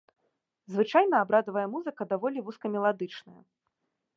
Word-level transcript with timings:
Звычайна 0.75 1.15
абрадавая 1.25 1.65
музыка 1.75 2.01
даволі 2.15 2.45
вузкамеладычная. 2.49 3.39